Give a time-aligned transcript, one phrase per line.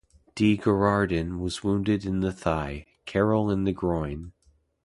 [0.33, 4.31] De Girardin was wounded in the thigh, Carrel in the groin.